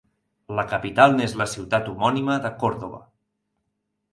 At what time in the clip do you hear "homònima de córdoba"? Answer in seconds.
1.91-3.03